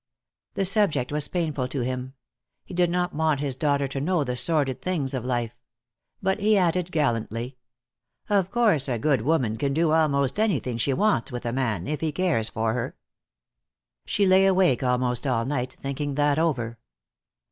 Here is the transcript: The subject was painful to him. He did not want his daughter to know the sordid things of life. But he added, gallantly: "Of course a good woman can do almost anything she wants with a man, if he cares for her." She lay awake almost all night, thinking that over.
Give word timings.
The 0.55 0.65
subject 0.65 1.11
was 1.11 1.27
painful 1.27 1.67
to 1.67 1.81
him. 1.81 2.15
He 2.65 2.73
did 2.73 2.89
not 2.89 3.13
want 3.13 3.39
his 3.39 3.55
daughter 3.55 3.87
to 3.89 4.01
know 4.01 4.23
the 4.23 4.35
sordid 4.35 4.81
things 4.81 5.13
of 5.13 5.23
life. 5.23 5.55
But 6.23 6.39
he 6.39 6.57
added, 6.57 6.91
gallantly: 6.91 7.57
"Of 8.27 8.49
course 8.49 8.89
a 8.89 8.97
good 8.97 9.21
woman 9.21 9.57
can 9.57 9.75
do 9.75 9.91
almost 9.91 10.39
anything 10.39 10.79
she 10.79 10.91
wants 10.91 11.31
with 11.31 11.45
a 11.45 11.53
man, 11.53 11.85
if 11.85 12.01
he 12.01 12.11
cares 12.11 12.49
for 12.49 12.73
her." 12.73 12.95
She 14.03 14.25
lay 14.25 14.47
awake 14.47 14.81
almost 14.81 15.27
all 15.27 15.45
night, 15.45 15.77
thinking 15.79 16.15
that 16.15 16.39
over. 16.39 16.79